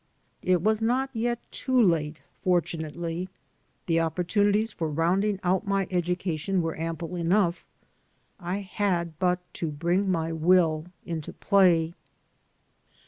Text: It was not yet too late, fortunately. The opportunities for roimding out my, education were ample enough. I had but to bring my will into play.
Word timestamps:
It 0.41 0.63
was 0.63 0.81
not 0.81 1.11
yet 1.13 1.37
too 1.51 1.79
late, 1.79 2.23
fortunately. 2.43 3.29
The 3.85 3.99
opportunities 3.99 4.73
for 4.73 4.91
roimding 4.91 5.39
out 5.43 5.67
my, 5.67 5.87
education 5.91 6.63
were 6.63 6.75
ample 6.75 7.15
enough. 7.15 7.67
I 8.39 8.61
had 8.61 9.19
but 9.19 9.37
to 9.53 9.69
bring 9.69 10.09
my 10.09 10.33
will 10.33 10.87
into 11.05 11.33
play. 11.33 11.93